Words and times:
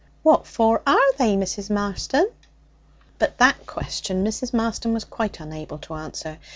'What 0.23 0.47
for 0.47 0.81
are 0.87 1.13
they, 1.17 1.35
Mrs. 1.35 1.69
Marston?' 1.69 2.31
But 3.19 3.37
that 3.37 3.67
question 3.67 4.25
Mrs. 4.25 4.51
Marston 4.51 4.93
was 4.93 5.05
quite 5.05 5.39
unable 5.39 5.77
to 5.77 5.93
answer. 5.93 6.39